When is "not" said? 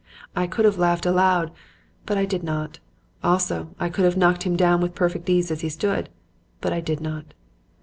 2.41-2.79, 7.01-7.35